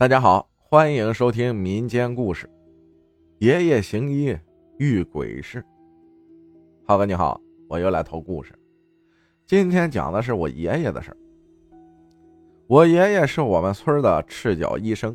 [0.00, 2.48] 大家好，欢迎收听民间故事。
[3.38, 4.34] 爷爷行医
[4.78, 5.62] 遇鬼事。
[6.86, 7.38] 浩哥你好，
[7.68, 8.58] 我又来投故事。
[9.44, 11.14] 今天讲的是我爷爷的事
[12.66, 15.14] 我爷爷是我们村的赤脚医生，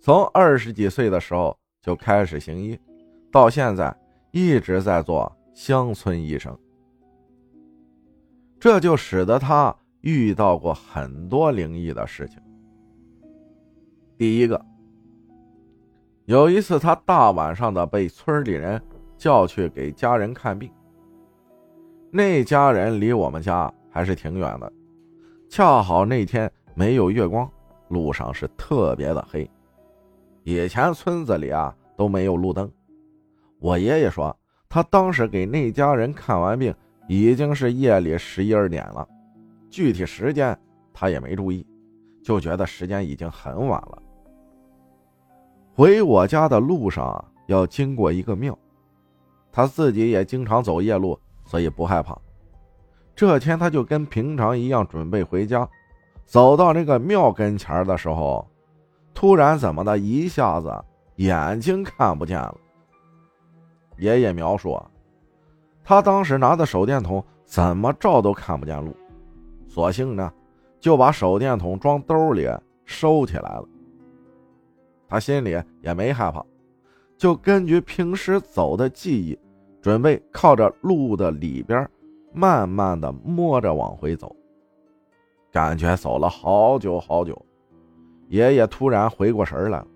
[0.00, 2.80] 从二十几岁的时候就开始行医，
[3.30, 3.94] 到现在
[4.30, 6.58] 一直在做乡村医生。
[8.58, 12.40] 这就使得他遇到过很多灵异的事情。
[14.22, 14.64] 第一个，
[16.26, 18.80] 有一次他大晚上的被村里人
[19.16, 20.70] 叫去给家人看病。
[22.08, 24.72] 那家人离我们家还是挺远的，
[25.48, 27.50] 恰好那天没有月光，
[27.88, 29.50] 路上是特别的黑。
[30.44, 32.70] 以前村子里啊都没有路灯。
[33.58, 36.72] 我爷爷说，他当时给那家人看完病，
[37.08, 39.04] 已经是夜里十一二点了，
[39.68, 40.56] 具体时间
[40.94, 41.66] 他也没注意，
[42.22, 44.00] 就觉得时间已经很晚了。
[45.74, 48.56] 回我家的路上要经过一个庙，
[49.50, 52.16] 他自己也经常走夜路，所以不害怕。
[53.14, 55.68] 这天他就跟平常一样准备回家，
[56.26, 58.46] 走到那个庙跟前的时候，
[59.14, 60.72] 突然怎么的一下子
[61.16, 62.56] 眼睛看不见了。
[63.98, 64.78] 爷爷描述，
[65.84, 68.94] 他当时拿的手电筒怎么照都看不见路，
[69.68, 70.32] 索性呢
[70.80, 72.46] 就把手电筒装兜里
[72.84, 73.64] 收起来了。
[75.12, 76.42] 他心里也没害怕，
[77.18, 79.38] 就根据平时走的记忆，
[79.82, 81.86] 准备靠着路的里边，
[82.32, 84.34] 慢慢的摸着往回走。
[85.52, 87.38] 感觉走了好久好久，
[88.28, 89.86] 爷爷突然回过神来了，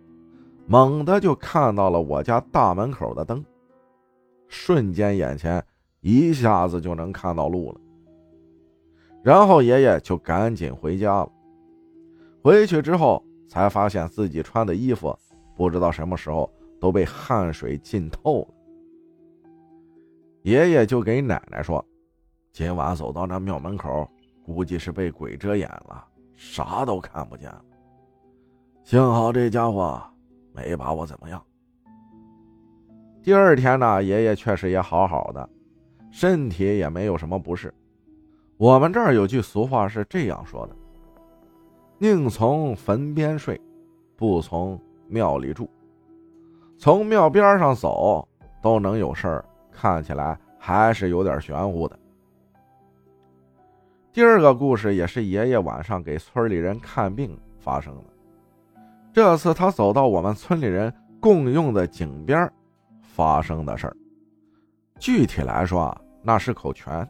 [0.67, 3.43] 猛地就看到了我家大门口的灯，
[4.49, 5.65] 瞬间眼前
[6.03, 7.81] 一下子就能看到路了。
[9.23, 11.33] 然后爷爷就赶紧回家了。
[12.43, 13.26] 回去之后。
[13.49, 15.17] 才发现自己穿的衣服，
[15.57, 18.49] 不知道什么时候都被汗水浸透了。
[20.43, 21.85] 爷爷就给奶奶说
[22.53, 24.09] ：“今晚走到那庙门口，
[24.45, 26.07] 估计是被鬼遮眼了，
[26.37, 27.65] 啥都看不见了。
[28.85, 30.01] 幸好这家伙
[30.53, 31.43] 没把我怎么样。”
[33.25, 35.49] 第二天呢，爷爷确实也好好的，
[36.13, 37.75] 身体也没有什么不适。
[38.57, 40.77] 我们这儿有句俗话是这样说的。
[41.99, 43.59] 宁从坟边睡，
[44.17, 45.69] 不从庙里住。
[46.77, 48.29] 从庙边上走
[48.61, 51.99] 都能有事儿，看起来还是有点玄乎的。
[54.13, 58.05] 第二个故事也是爷爷晚上给村里人看病发生的。
[59.11, 62.51] 这次他走到我们村里人共用的井边
[63.01, 63.97] 发生的事儿。
[64.99, 67.09] 具体来说啊，那是口泉。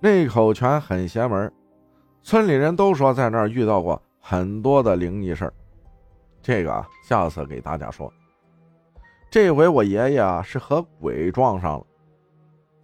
[0.00, 1.52] 那口泉很邪门。
[2.24, 5.52] 村里人都说在那儿遇到过很多的灵异事儿，
[6.40, 8.10] 这个下次给大家说。
[9.30, 11.84] 这回我爷爷啊是和鬼撞上了，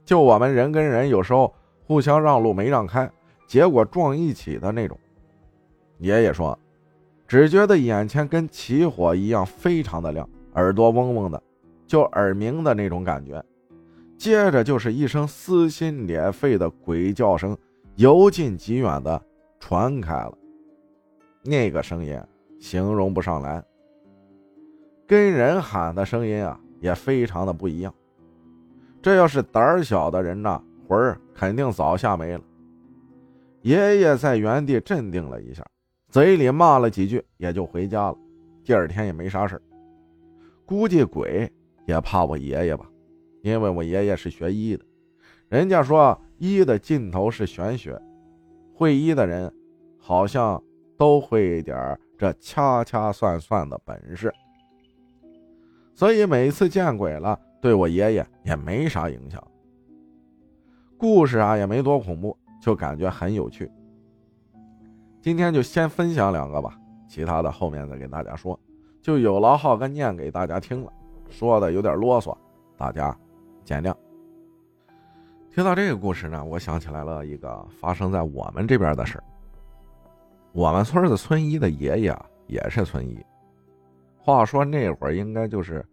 [0.04, 1.54] 就我们人跟人有时候
[1.86, 3.10] 互相让路没让开，
[3.46, 4.98] 结果撞一起的那种。
[5.96, 6.56] 爷爷说，
[7.26, 11.42] 只觉得眼前跟起火一样，非常的亮，耳朵嗡嗡的，
[11.86, 13.42] 就耳鸣的那种感觉。
[14.18, 17.56] 接着就是一声撕心裂肺的鬼叫声，
[17.96, 19.22] 由近及远的。
[19.60, 20.36] 传开了，
[21.44, 22.20] 那个声音
[22.58, 23.62] 形容不上来，
[25.06, 27.94] 跟人喊的声音啊也非常的不一样。
[29.02, 32.42] 这要是胆小的人呐，魂儿肯定早吓没了。
[33.62, 35.64] 爷爷在原地镇定了一下，
[36.08, 38.18] 嘴里骂了几句，也就回家了。
[38.64, 39.60] 第二天也没啥事
[40.66, 41.50] 估计鬼
[41.86, 42.88] 也怕我爷爷吧，
[43.42, 44.84] 因为我爷爷是学医的，
[45.48, 48.00] 人家说医的尽头是玄学。
[48.80, 49.52] 会医的人，
[49.98, 50.58] 好像
[50.96, 54.32] 都会点这掐掐算算的本事，
[55.94, 59.46] 所以每次见鬼了，对我爷爷也没啥影响。
[60.96, 63.70] 故事啊也没多恐怖，就感觉很有趣。
[65.20, 66.74] 今天就先分享两个吧，
[67.06, 68.58] 其他的后面再给大家说。
[69.02, 70.90] 就有劳浩哥念给大家听了，
[71.28, 72.34] 说的有点啰嗦，
[72.78, 73.14] 大家
[73.62, 73.94] 见谅。
[75.52, 79.24] 听到这个故事呢，我想起来了一个发生在我们这边的事儿。
[80.52, 82.16] 我们村的村医的爷爷
[82.46, 83.18] 也是村医。
[84.16, 85.84] 话说那会儿应该就是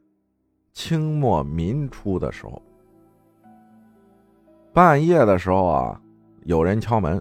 [0.73, 2.61] 清末民初的时候，
[4.73, 6.01] 半夜的时候啊，
[6.43, 7.19] 有人敲门，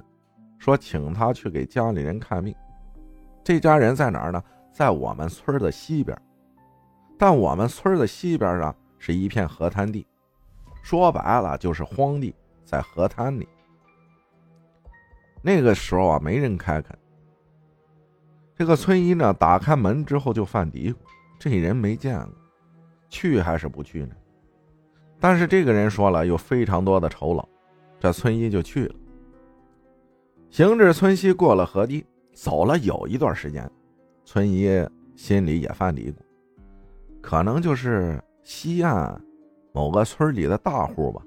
[0.58, 2.54] 说请他去给家里人看病。
[3.42, 4.42] 这家人在哪儿呢？
[4.72, 6.14] 在我们村的西边，
[7.16, 10.06] 但我们村的西边上是一片河滩地。
[10.86, 12.32] 说白了就是荒地，
[12.64, 13.48] 在河滩里。
[15.42, 16.96] 那个时候啊，没人开垦。
[18.54, 20.96] 这个村医呢，打开门之后就犯嘀咕：
[21.40, 22.32] 这人没见过，
[23.08, 24.14] 去还是不去呢？
[25.18, 27.48] 但是这个人说了有非常多的酬劳，
[27.98, 28.94] 这村医就去了。
[30.50, 33.68] 行至村西，过了河堤，走了有一段时间，
[34.24, 34.68] 村医
[35.16, 36.14] 心里也犯嘀咕，
[37.20, 39.20] 可能就是西岸
[39.76, 41.20] 某个村里的大户吧。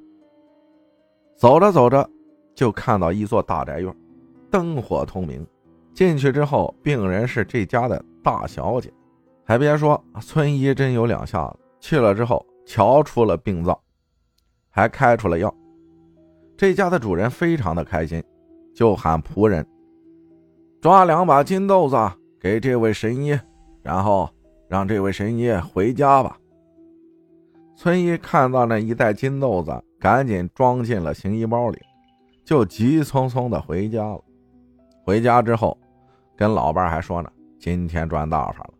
[1.37, 2.09] 走着走着，
[2.55, 3.95] 就看到一座大宅院，
[4.49, 5.45] 灯火通明。
[5.93, 8.91] 进去之后，病人是这家的大小姐，
[9.45, 11.59] 还别说，村医真有两下子。
[11.79, 13.79] 去了之后，瞧出了病灶，
[14.71, 15.53] 还开出了药。
[16.57, 18.23] 这家的主人非常的开心，
[18.73, 19.63] 就喊仆人
[20.81, 21.95] 抓两把金豆子
[22.41, 23.39] 给这位神医，
[23.83, 24.27] 然后
[24.67, 26.35] 让这位神医回家吧。
[27.79, 31.79] 村医看到那一袋金豆子，赶紧装进了行医包里，
[32.43, 34.21] 就急匆匆的回家了。
[35.05, 35.77] 回家之后。
[36.35, 38.73] 跟老伴还说呢，今天赚大发了，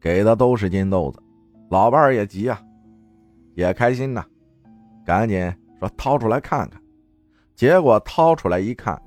[0.00, 1.22] 给的都是金豆子，
[1.70, 2.60] 老伴也急呀，
[3.54, 4.24] 也开心呐，
[5.04, 6.80] 赶紧说掏出来看看，
[7.54, 9.00] 结果掏出来一看，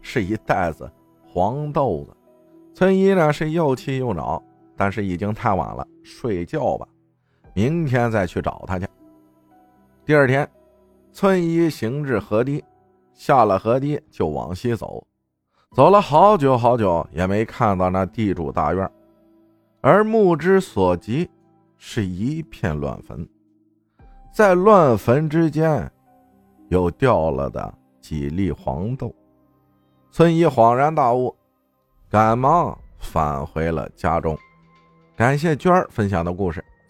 [0.00, 0.90] 是一袋子
[1.26, 2.16] 黄豆子。
[2.74, 4.42] 村医呢是又气又恼，
[4.76, 6.86] 但是已经太晚了，睡觉吧，
[7.54, 8.86] 明天再去找他去。
[10.04, 10.48] 第二天，
[11.12, 12.64] 村医行至河堤，
[13.12, 15.06] 下了河堤就往西走。
[15.72, 18.90] 走了好久好久，也没看到那地主大院，
[19.80, 21.30] 而目之所及
[21.78, 23.26] 是一片乱坟，
[24.32, 25.90] 在乱坟之间，
[26.68, 29.14] 有掉了的几粒黄豆。
[30.10, 31.34] 村医恍然大悟，
[32.10, 34.36] 赶忙返回了家中。
[35.16, 36.62] 感谢娟儿分享的故事，